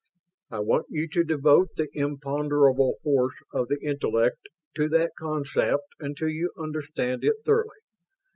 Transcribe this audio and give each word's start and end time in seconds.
I 0.49 0.61
want 0.61 0.87
you 0.89 1.07
to 1.09 1.23
devote 1.23 1.75
the 1.75 1.87
imponderable 1.93 2.95
force 3.03 3.35
of 3.53 3.67
the 3.67 3.79
intellect 3.83 4.49
to 4.77 4.89
that 4.89 5.11
concept 5.15 5.93
until 5.99 6.29
you 6.29 6.51
understand 6.57 7.23
it 7.23 7.35
thoroughly. 7.45 7.77